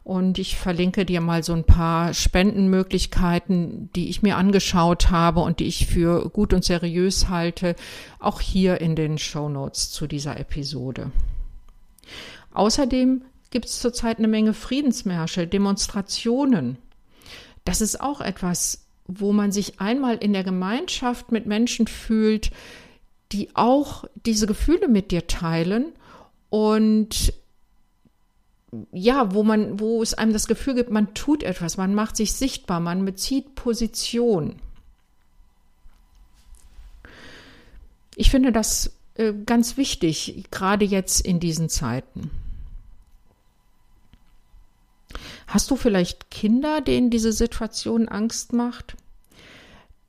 Und 0.05 0.39
ich 0.39 0.57
verlinke 0.57 1.07
dir 1.07 1.21
mal 1.21 1.45
so 1.45 1.53
ein 1.53 1.65
paar 1.65 2.13
Spendenmöglichkeiten, 2.13 3.89
die 3.95 4.09
ich 4.11 4.21
mir 4.21 4.37
angeschaut 4.37 5.11
habe 5.11 5.41
und 5.41 5.61
die 5.61 5.67
ich 5.67 5.87
für 5.87 6.29
gut 6.29 6.53
und 6.53 6.65
seriös 6.65 7.29
halte, 7.29 7.77
auch 8.19 8.41
hier 8.41 8.81
in 8.81 8.97
den 8.97 9.17
Show 9.17 9.49
Notes 9.49 9.93
zu 9.93 10.09
dieser 10.09 10.39
Episode. 10.39 11.13
Außerdem 12.53 13.23
gibt 13.53 13.67
es 13.67 13.79
zurzeit 13.79 14.19
eine 14.19 14.29
Menge 14.29 14.55
Friedensmärsche, 14.55 15.47
Demonstrationen. 15.47 16.79
Das 17.65 17.81
ist 17.81 18.01
auch 18.01 18.21
etwas, 18.21 18.87
wo 19.07 19.33
man 19.33 19.53
sich 19.53 19.81
einmal 19.81 20.17
in 20.17 20.33
der 20.33 20.43
Gemeinschaft 20.43 21.31
mit 21.31 21.47
Menschen 21.47 21.87
fühlt, 21.87 22.51
die 23.31 23.51
auch 23.55 24.05
diese 24.27 24.47
Gefühle 24.47 24.89
mit 24.89 25.11
dir 25.13 25.27
teilen 25.27 25.93
und 26.51 27.33
ja, 28.91 29.35
wo 29.35 29.43
man, 29.43 29.79
wo 29.81 30.03
es 30.03 30.15
einem 30.15 30.33
das 30.33 30.47
Gefühl 30.47 30.75
gibt, 30.75 30.91
man 30.91 31.15
tut 31.15 31.43
etwas, 31.43 31.77
man 31.77 31.95
macht 31.95 32.17
sich 32.17 32.33
sichtbar, 32.33 32.81
man 32.81 33.05
bezieht 33.05 33.55
Position. 33.55 34.57
Ich 38.17 38.31
finde 38.31 38.51
das 38.51 38.97
äh, 39.15 39.35
ganz 39.47 39.77
wichtig, 39.77 40.45
gerade 40.51 40.85
jetzt 40.87 41.21
in 41.21 41.39
diesen 41.39 41.69
Zeiten. 41.69 42.31
Hast 45.53 45.71
du 45.71 45.77
vielleicht 45.77 46.31
Kinder, 46.31 46.81
denen 46.81 47.11
diese 47.11 47.31
Situation 47.31 48.09
Angst 48.09 48.55
macht? 48.55 48.97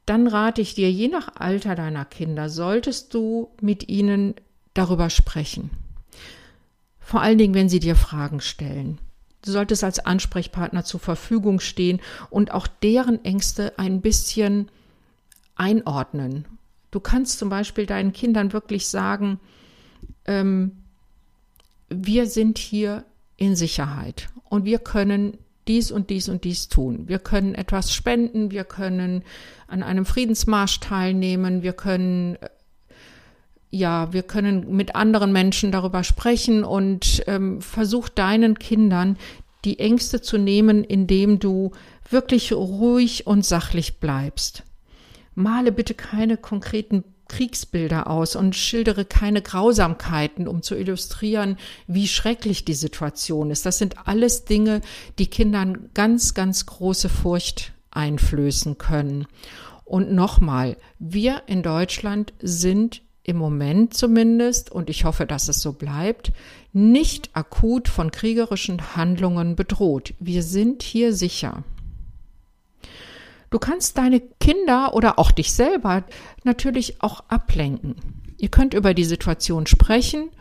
Dann 0.05 0.27
rate 0.27 0.61
ich 0.61 0.73
dir, 0.73 0.89
je 0.89 1.09
nach 1.09 1.35
Alter 1.35 1.75
deiner 1.75 2.05
Kinder, 2.05 2.49
solltest 2.49 3.13
du 3.13 3.49
mit 3.59 3.89
ihnen 3.89 4.35
darüber 4.73 5.09
sprechen. 5.09 5.69
Vor 6.97 7.19
allen 7.19 7.37
Dingen, 7.37 7.55
wenn 7.55 7.67
sie 7.67 7.81
dir 7.81 7.97
Fragen 7.97 8.39
stellen. 8.39 8.99
Du 9.41 9.51
solltest 9.51 9.83
als 9.83 9.99
Ansprechpartner 9.99 10.85
zur 10.85 11.01
Verfügung 11.01 11.59
stehen 11.59 11.99
und 12.29 12.51
auch 12.51 12.65
deren 12.65 13.25
Ängste 13.25 13.77
ein 13.77 13.99
bisschen 13.99 14.71
einordnen. 15.55 16.45
Du 16.89 17.01
kannst 17.01 17.37
zum 17.37 17.49
Beispiel 17.49 17.85
deinen 17.85 18.13
Kindern 18.13 18.53
wirklich 18.53 18.87
sagen, 18.87 19.41
ähm, 20.23 20.71
wir 21.89 22.27
sind 22.27 22.57
hier 22.59 23.03
in 23.43 23.55
Sicherheit 23.55 24.29
und 24.49 24.63
wir 24.63 24.79
können 24.79 25.37
dies 25.67 25.91
und 25.91 26.09
dies 26.09 26.29
und 26.29 26.43
dies 26.45 26.69
tun. 26.69 27.07
Wir 27.07 27.19
können 27.19 27.55
etwas 27.55 27.93
spenden, 27.93 28.51
wir 28.51 28.63
können 28.63 29.23
an 29.67 29.83
einem 29.83 30.05
Friedensmarsch 30.05 30.79
teilnehmen, 30.79 31.61
wir 31.61 31.73
können 31.73 32.37
ja, 33.69 34.13
wir 34.13 34.21
können 34.21 34.75
mit 34.75 34.95
anderen 34.95 35.33
Menschen 35.33 35.71
darüber 35.71 36.03
sprechen 36.03 36.63
und 36.63 37.23
ähm, 37.25 37.59
versuch 37.59 38.07
deinen 38.07 38.59
Kindern 38.59 39.17
die 39.65 39.79
Ängste 39.79 40.21
zu 40.21 40.37
nehmen, 40.37 40.83
indem 40.83 41.39
du 41.39 41.71
wirklich 42.07 42.53
ruhig 42.53 43.25
und 43.25 43.43
sachlich 43.43 43.99
bleibst. 43.99 44.63
Male 45.33 45.71
bitte 45.71 45.95
keine 45.95 46.37
konkreten 46.37 47.03
Kriegsbilder 47.33 48.07
aus 48.07 48.35
und 48.35 48.55
schildere 48.55 49.05
keine 49.05 49.41
Grausamkeiten, 49.41 50.47
um 50.47 50.61
zu 50.61 50.75
illustrieren, 50.75 51.57
wie 51.87 52.07
schrecklich 52.07 52.63
die 52.63 52.75
Situation 52.75 53.49
ist. 53.49 53.65
Das 53.65 53.79
sind 53.79 54.07
alles 54.07 54.45
Dinge, 54.45 54.81
die 55.17 55.25
Kindern 55.27 55.89
ganz, 55.95 56.35
ganz 56.35 56.67
große 56.67 57.09
Furcht 57.09 57.73
einflößen 57.89 58.77
können. 58.77 59.25
Und 59.83 60.11
nochmal, 60.11 60.77
wir 60.99 61.41
in 61.47 61.63
Deutschland 61.63 62.33
sind 62.39 63.01
im 63.23 63.37
Moment 63.37 63.95
zumindest, 63.95 64.71
und 64.71 64.91
ich 64.91 65.03
hoffe, 65.03 65.25
dass 65.25 65.47
es 65.47 65.59
so 65.59 65.73
bleibt, 65.73 66.33
nicht 66.71 67.31
akut 67.33 67.87
von 67.87 68.11
kriegerischen 68.11 68.95
Handlungen 68.95 69.55
bedroht. 69.55 70.13
Wir 70.19 70.43
sind 70.43 70.83
hier 70.83 71.13
sicher. 71.13 71.63
Du 73.53 73.59
kannst 73.59 73.99
deine 73.99 74.19
Kinder 74.39 74.95
oder 74.95 75.19
auch 75.19 75.29
dich 75.29 75.53
selber 75.53 76.05
natürlich 76.43 77.03
auch 77.03 77.23
ablenken. 77.27 77.97
Ihr 78.39 78.49
könnt 78.49 78.73
über 78.73 78.95
die 78.95 79.03
Situation 79.03 79.67
sprechen 79.67 80.31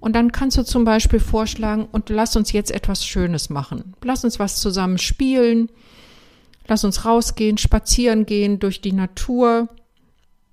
und 0.00 0.14
dann 0.14 0.32
kannst 0.32 0.58
du 0.58 0.62
zum 0.64 0.84
Beispiel 0.84 1.18
vorschlagen, 1.18 1.88
und 1.90 2.10
lass 2.10 2.36
uns 2.36 2.52
jetzt 2.52 2.70
etwas 2.70 3.06
Schönes 3.06 3.48
machen. 3.48 3.94
Lass 4.04 4.22
uns 4.22 4.38
was 4.38 4.60
zusammen 4.60 4.98
spielen. 4.98 5.70
Lass 6.66 6.84
uns 6.84 7.06
rausgehen, 7.06 7.56
spazieren 7.56 8.26
gehen 8.26 8.58
durch 8.58 8.82
die 8.82 8.92
Natur. 8.92 9.70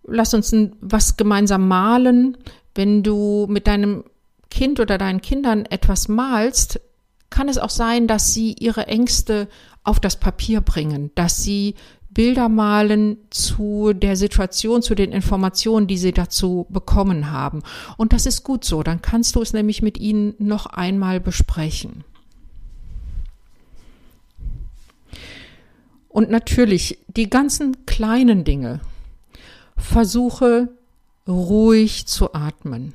lass 0.07 0.33
uns 0.33 0.55
was 0.79 1.17
gemeinsam 1.17 1.67
malen. 1.67 2.37
Wenn 2.75 3.03
du 3.03 3.45
mit 3.49 3.67
deinem 3.67 4.05
Kind 4.49 4.79
oder 4.79 4.97
deinen 4.97 5.19
Kindern 5.19 5.65
etwas 5.65 6.07
malst, 6.07 6.79
kann 7.29 7.49
es 7.49 7.57
auch 7.57 7.69
sein, 7.69 8.07
dass 8.07 8.33
sie 8.33 8.53
ihre 8.53 8.87
Ängste 8.87 9.49
auf 9.83 9.99
das 9.99 10.19
Papier 10.19 10.61
bringen, 10.61 11.11
dass 11.15 11.43
sie 11.43 11.75
Bilder 12.15 12.47
malen 12.47 13.17
zu 13.29 13.91
der 13.93 14.15
Situation, 14.15 14.81
zu 14.81 14.95
den 14.95 15.11
Informationen, 15.11 15.85
die 15.85 15.97
sie 15.97 16.13
dazu 16.13 16.65
bekommen 16.69 17.29
haben. 17.29 17.61
Und 17.97 18.13
das 18.13 18.25
ist 18.25 18.43
gut 18.43 18.63
so. 18.63 18.81
Dann 18.83 19.01
kannst 19.01 19.35
du 19.35 19.41
es 19.41 19.51
nämlich 19.51 19.81
mit 19.81 19.99
ihnen 19.99 20.33
noch 20.39 20.65
einmal 20.65 21.19
besprechen. 21.19 22.05
Und 26.07 26.31
natürlich 26.31 26.97
die 27.07 27.29
ganzen 27.29 27.85
kleinen 27.85 28.45
Dinge. 28.45 28.79
Versuche 29.75 30.69
ruhig 31.27 32.07
zu 32.07 32.33
atmen. 32.33 32.93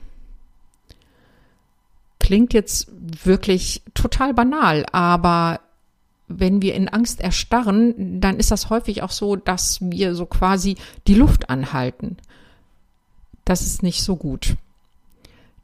Klingt 2.18 2.54
jetzt 2.54 2.88
wirklich 2.90 3.82
total 3.92 4.32
banal, 4.32 4.86
aber 4.92 5.60
wenn 6.30 6.62
wir 6.62 6.74
in 6.74 6.88
Angst 6.88 7.20
erstarren, 7.20 8.20
dann 8.20 8.38
ist 8.38 8.50
das 8.50 8.70
häufig 8.70 9.02
auch 9.02 9.10
so, 9.10 9.36
dass 9.36 9.78
wir 9.82 10.14
so 10.14 10.26
quasi 10.26 10.76
die 11.06 11.14
Luft 11.14 11.50
anhalten. 11.50 12.16
Das 13.44 13.62
ist 13.62 13.82
nicht 13.82 14.02
so 14.02 14.16
gut. 14.16 14.56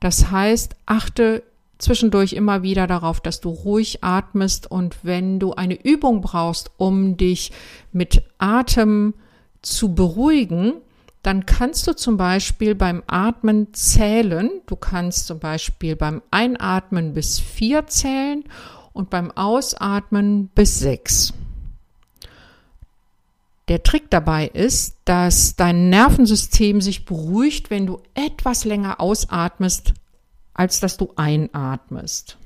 Das 0.00 0.30
heißt, 0.30 0.76
achte 0.86 1.42
zwischendurch 1.78 2.32
immer 2.32 2.62
wieder 2.62 2.86
darauf, 2.86 3.20
dass 3.20 3.40
du 3.40 3.50
ruhig 3.50 4.02
atmest 4.02 4.70
und 4.70 4.96
wenn 5.02 5.38
du 5.38 5.54
eine 5.54 5.82
Übung 5.82 6.20
brauchst, 6.20 6.70
um 6.78 7.16
dich 7.16 7.52
mit 7.92 8.22
Atem 8.38 9.14
zu 9.62 9.94
beruhigen, 9.94 10.74
dann 11.22 11.44
kannst 11.44 11.86
du 11.86 11.94
zum 11.94 12.16
Beispiel 12.16 12.74
beim 12.74 13.02
Atmen 13.08 13.74
zählen. 13.74 14.50
Du 14.66 14.76
kannst 14.76 15.26
zum 15.26 15.40
Beispiel 15.40 15.96
beim 15.96 16.22
Einatmen 16.30 17.14
bis 17.14 17.40
vier 17.40 17.86
zählen 17.88 18.44
und 18.96 19.10
beim 19.10 19.30
Ausatmen 19.30 20.48
bis 20.54 20.78
sechs. 20.78 21.32
Der 23.68 23.82
Trick 23.82 24.10
dabei 24.10 24.46
ist, 24.46 24.96
dass 25.04 25.56
dein 25.56 25.90
Nervensystem 25.90 26.80
sich 26.80 27.04
beruhigt, 27.04 27.70
wenn 27.70 27.86
du 27.86 28.00
etwas 28.14 28.64
länger 28.64 29.00
ausatmest, 29.00 29.94
als 30.54 30.80
dass 30.80 30.96
du 30.96 31.12
einatmest. 31.16 32.38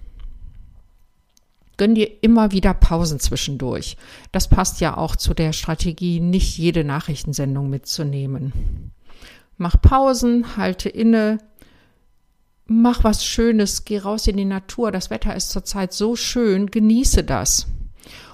Gönn 1.76 1.94
dir 1.94 2.10
immer 2.22 2.52
wieder 2.52 2.74
Pausen 2.74 3.20
zwischendurch. 3.20 3.96
Das 4.32 4.48
passt 4.48 4.80
ja 4.80 4.96
auch 4.96 5.16
zu 5.16 5.32
der 5.34 5.52
Strategie, 5.52 6.20
nicht 6.20 6.58
jede 6.58 6.84
Nachrichtensendung 6.84 7.70
mitzunehmen. 7.70 8.92
Mach 9.56 9.80
Pausen, 9.80 10.56
halte 10.56 10.88
inne, 10.88 11.38
mach 12.70 13.02
was 13.02 13.24
Schönes, 13.24 13.84
geh 13.84 13.98
raus 13.98 14.28
in 14.28 14.36
die 14.36 14.44
Natur. 14.44 14.92
Das 14.92 15.10
Wetter 15.10 15.34
ist 15.34 15.50
zurzeit 15.50 15.92
so 15.92 16.14
schön, 16.14 16.70
genieße 16.70 17.24
das. 17.24 17.66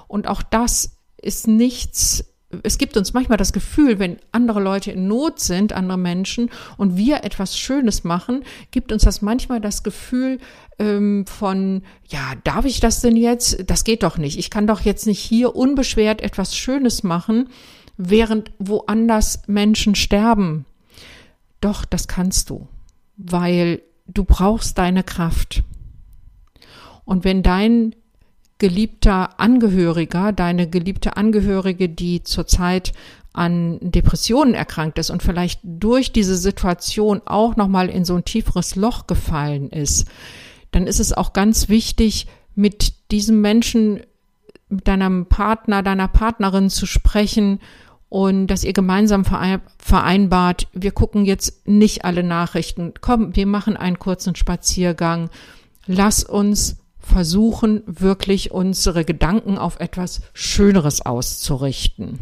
Und 0.08 0.28
auch 0.28 0.42
das 0.42 0.98
ist 1.16 1.48
nichts, 1.48 2.22
es 2.62 2.76
gibt 2.76 2.98
uns 2.98 3.14
manchmal 3.14 3.38
das 3.38 3.54
Gefühl, 3.54 3.98
wenn 3.98 4.18
andere 4.32 4.60
Leute 4.60 4.92
in 4.92 5.08
Not 5.08 5.40
sind, 5.40 5.72
andere 5.72 5.96
Menschen, 5.96 6.50
und 6.76 6.98
wir 6.98 7.24
etwas 7.24 7.58
Schönes 7.58 8.04
machen, 8.04 8.44
gibt 8.70 8.92
uns 8.92 9.04
das 9.04 9.22
manchmal 9.22 9.60
das 9.60 9.82
Gefühl 9.82 10.38
ähm, 10.78 11.24
von, 11.26 11.82
ja, 12.06 12.34
darf 12.44 12.66
ich 12.66 12.78
das 12.78 13.00
denn 13.00 13.16
jetzt? 13.16 13.70
Das 13.70 13.84
geht 13.84 14.02
doch 14.02 14.18
nicht. 14.18 14.38
Ich 14.38 14.50
kann 14.50 14.66
doch 14.66 14.82
jetzt 14.82 15.06
nicht 15.06 15.18
hier 15.18 15.56
unbeschwert 15.56 16.20
etwas 16.20 16.54
Schönes 16.54 17.02
machen, 17.02 17.48
während 17.96 18.52
woanders 18.58 19.40
Menschen 19.46 19.94
sterben. 19.94 20.66
Doch, 21.62 21.86
das 21.86 22.06
kannst 22.06 22.50
du, 22.50 22.68
weil 23.16 23.80
du 24.06 24.24
brauchst 24.24 24.78
deine 24.78 25.02
Kraft. 25.02 25.62
Und 27.04 27.24
wenn 27.24 27.42
dein 27.42 27.94
geliebter 28.58 29.38
Angehöriger, 29.38 30.32
deine 30.32 30.68
geliebte 30.68 31.16
Angehörige, 31.16 31.88
die 31.88 32.22
zurzeit 32.22 32.92
an 33.32 33.78
Depressionen 33.82 34.54
erkrankt 34.54 34.98
ist 34.98 35.10
und 35.10 35.22
vielleicht 35.22 35.60
durch 35.62 36.10
diese 36.10 36.36
Situation 36.36 37.20
auch 37.26 37.56
noch 37.56 37.68
mal 37.68 37.90
in 37.90 38.04
so 38.04 38.14
ein 38.16 38.24
tieferes 38.24 38.76
Loch 38.76 39.06
gefallen 39.06 39.68
ist, 39.68 40.08
dann 40.70 40.86
ist 40.86 41.00
es 41.00 41.12
auch 41.12 41.32
ganz 41.32 41.68
wichtig, 41.68 42.26
mit 42.54 42.94
diesem 43.10 43.42
Menschen, 43.42 44.00
mit 44.70 44.88
deinem 44.88 45.26
Partner, 45.26 45.82
deiner 45.82 46.08
Partnerin 46.08 46.70
zu 46.70 46.86
sprechen 46.86 47.60
und 48.08 48.46
dass 48.46 48.64
ihr 48.64 48.72
gemeinsam 48.72 49.24
vereinbart, 49.24 50.68
wir 50.72 50.92
gucken 50.92 51.24
jetzt 51.24 51.66
nicht 51.66 52.04
alle 52.04 52.22
Nachrichten. 52.22 52.94
Komm, 53.00 53.34
wir 53.34 53.46
machen 53.46 53.76
einen 53.76 53.98
kurzen 53.98 54.36
Spaziergang. 54.36 55.28
Lass 55.86 56.22
uns 56.22 56.76
versuchen, 56.98 57.82
wirklich 57.86 58.50
unsere 58.52 59.04
Gedanken 59.04 59.58
auf 59.58 59.80
etwas 59.80 60.22
Schöneres 60.34 61.04
auszurichten. 61.04 62.18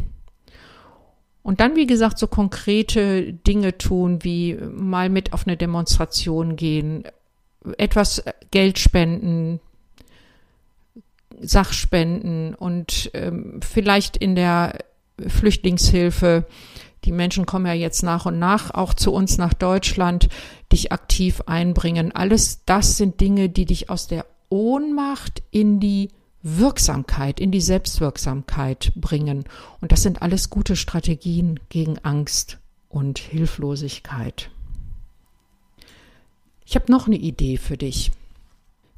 Und 1.43 1.59
dann, 1.59 1.75
wie 1.75 1.85
gesagt, 1.85 2.17
so 2.17 2.25
konkrete 2.25 3.31
Dinge 3.31 3.77
tun, 3.77 4.23
wie 4.23 4.55
mal 4.55 5.09
mit 5.09 5.33
auf 5.33 5.45
eine 5.45 5.57
Demonstration 5.57 6.55
gehen, 6.55 7.03
etwas 7.77 8.23
Geld 8.49 8.79
spenden, 8.79 9.59
Sachspenden 11.39 12.55
und 12.55 13.11
ähm, 13.13 13.59
vielleicht 13.61 14.17
in 14.17 14.35
der 14.35 14.79
Flüchtlingshilfe. 15.27 16.45
Die 17.03 17.11
Menschen 17.11 17.45
kommen 17.45 17.67
ja 17.67 17.73
jetzt 17.73 18.03
nach 18.03 18.25
und 18.25 18.39
nach 18.39 18.71
auch 18.71 18.93
zu 18.93 19.13
uns 19.13 19.37
nach 19.37 19.53
Deutschland, 19.53 20.29
dich 20.71 20.91
aktiv 20.91 21.41
einbringen. 21.45 22.11
Alles 22.11 22.65
das 22.65 22.97
sind 22.97 23.21
Dinge, 23.21 23.49
die 23.49 23.65
dich 23.65 23.89
aus 23.89 24.07
der 24.07 24.25
Ohnmacht 24.49 25.43
in 25.51 25.79
die 25.79 26.09
Wirksamkeit, 26.41 27.39
in 27.39 27.51
die 27.51 27.61
Selbstwirksamkeit 27.61 28.93
bringen. 28.95 29.45
Und 29.81 29.91
das 29.91 30.03
sind 30.03 30.21
alles 30.21 30.49
gute 30.49 30.75
Strategien 30.75 31.59
gegen 31.69 31.97
Angst 31.99 32.59
und 32.87 33.17
Hilflosigkeit. 33.17 34.49
Ich 36.65 36.75
habe 36.75 36.91
noch 36.91 37.07
eine 37.07 37.17
Idee 37.17 37.57
für 37.57 37.77
dich. 37.77 38.11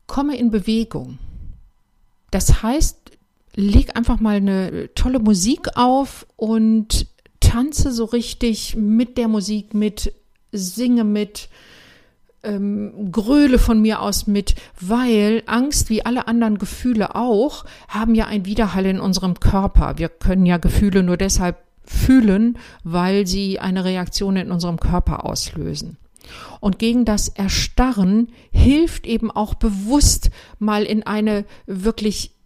Komme 0.07 0.37
in 0.37 0.51
Bewegung. 0.51 1.19
Das 2.31 2.63
heißt, 2.63 3.16
leg 3.57 3.97
einfach 3.97 4.19
mal 4.19 4.37
eine 4.37 4.93
tolle 4.93 5.19
Musik 5.19 5.75
auf 5.75 6.27
und 6.35 7.07
tanze 7.39 7.91
so 7.91 8.05
richtig 8.05 8.75
mit 8.75 9.17
der 9.17 9.27
Musik 9.27 9.73
mit, 9.73 10.13
singe 10.51 11.03
mit, 11.03 11.49
ähm, 12.43 13.11
gröle 13.11 13.57
von 13.57 13.81
mir 13.81 14.01
aus 14.01 14.27
mit, 14.27 14.53
weil 14.79 15.41
Angst, 15.47 15.89
wie 15.89 16.05
alle 16.05 16.27
anderen 16.27 16.59
Gefühle 16.59 17.15
auch, 17.15 17.65
haben 17.87 18.13
ja 18.13 18.27
ein 18.27 18.45
Widerhall 18.45 18.85
in 18.85 18.99
unserem 18.99 19.39
Körper. 19.39 19.97
Wir 19.97 20.09
können 20.09 20.45
ja 20.45 20.57
Gefühle 20.57 21.01
nur 21.01 21.17
deshalb 21.17 21.57
fühlen, 21.83 22.59
weil 22.83 23.25
sie 23.25 23.59
eine 23.59 23.85
Reaktion 23.85 24.35
in 24.35 24.51
unserem 24.51 24.79
Körper 24.79 25.25
auslösen. 25.25 25.97
Und 26.59 26.77
gegen 26.77 27.05
das 27.05 27.27
Erstarren 27.29 28.29
hilft 28.51 29.07
eben 29.07 29.31
auch 29.31 29.55
bewusst 29.55 30.29
mal 30.59 30.83
in 30.83 31.03
eine 31.03 31.45
wirklich 31.65 32.36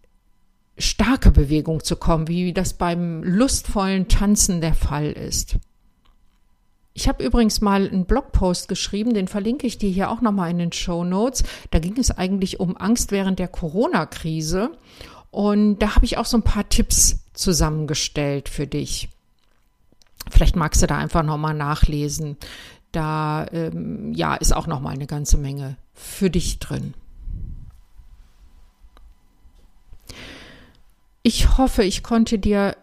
starke 0.78 1.30
Bewegung 1.30 1.82
zu 1.84 1.96
kommen, 1.96 2.28
wie 2.28 2.52
das 2.52 2.74
beim 2.74 3.22
lustvollen 3.22 4.08
Tanzen 4.08 4.60
der 4.60 4.74
Fall 4.74 5.12
ist. 5.12 5.56
Ich 6.94 7.08
habe 7.08 7.24
übrigens 7.24 7.60
mal 7.60 7.88
einen 7.88 8.04
Blogpost 8.04 8.68
geschrieben, 8.68 9.14
den 9.14 9.28
verlinke 9.28 9.66
ich 9.66 9.78
dir 9.78 9.90
hier 9.90 10.10
auch 10.10 10.20
nochmal 10.20 10.50
in 10.50 10.58
den 10.58 10.72
Show 10.72 11.04
Notes. 11.04 11.42
Da 11.70 11.78
ging 11.78 11.96
es 11.98 12.10
eigentlich 12.10 12.60
um 12.60 12.76
Angst 12.76 13.12
während 13.12 13.38
der 13.38 13.48
Corona-Krise. 13.48 14.72
Und 15.30 15.78
da 15.78 15.94
habe 15.94 16.04
ich 16.04 16.18
auch 16.18 16.26
so 16.26 16.36
ein 16.36 16.42
paar 16.42 16.68
Tipps 16.68 17.20
zusammengestellt 17.32 18.50
für 18.50 18.66
dich. 18.66 19.08
Vielleicht 20.30 20.54
magst 20.56 20.82
du 20.82 20.86
da 20.86 20.98
einfach 20.98 21.22
nochmal 21.22 21.54
nachlesen. 21.54 22.36
Da 22.92 23.46
ähm, 23.52 24.12
ja, 24.12 24.34
ist 24.34 24.54
auch 24.54 24.66
nochmal 24.66 24.92
eine 24.92 25.06
ganze 25.06 25.38
Menge 25.38 25.76
für 25.94 26.28
dich 26.28 26.58
drin. 26.58 26.92
Ich 31.22 31.56
hoffe, 31.56 31.84
ich 31.84 32.02
konnte 32.02 32.38
dir 32.38 32.76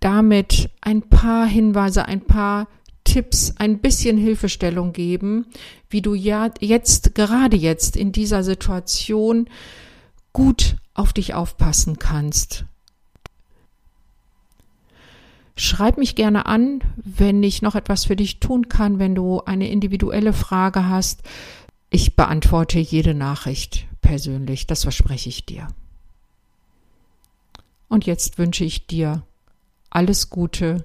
damit 0.00 0.70
ein 0.80 1.02
paar 1.02 1.46
Hinweise, 1.46 2.06
ein 2.06 2.20
paar 2.20 2.68
Tipps, 3.04 3.54
ein 3.58 3.78
bisschen 3.78 4.16
Hilfestellung 4.16 4.92
geben, 4.92 5.46
wie 5.88 6.02
du 6.02 6.14
ja 6.14 6.50
jetzt, 6.60 7.14
gerade 7.14 7.56
jetzt 7.56 7.96
in 7.96 8.12
dieser 8.12 8.42
Situation 8.44 9.48
gut 10.32 10.76
auf 10.94 11.12
dich 11.12 11.34
aufpassen 11.34 11.98
kannst. 11.98 12.64
Schreib 15.56 15.98
mich 15.98 16.16
gerne 16.16 16.46
an, 16.46 16.80
wenn 16.96 17.42
ich 17.42 17.62
noch 17.62 17.76
etwas 17.76 18.04
für 18.04 18.16
dich 18.16 18.40
tun 18.40 18.68
kann, 18.68 18.98
wenn 18.98 19.14
du 19.14 19.40
eine 19.40 19.70
individuelle 19.70 20.32
Frage 20.32 20.88
hast. 20.88 21.22
Ich 21.90 22.16
beantworte 22.16 22.80
jede 22.80 23.14
Nachricht 23.14 23.86
persönlich, 24.00 24.66
das 24.66 24.82
verspreche 24.82 25.28
ich 25.28 25.46
dir. 25.46 25.68
Und 27.94 28.06
jetzt 28.06 28.38
wünsche 28.38 28.64
ich 28.64 28.88
dir 28.88 29.22
alles 29.88 30.28
Gute, 30.28 30.84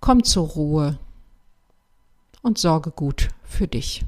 Komm 0.00 0.24
zur 0.24 0.48
Ruhe 0.48 0.98
und 2.42 2.58
sorge 2.58 2.90
gut 2.90 3.28
für 3.44 3.68
dich. 3.68 4.04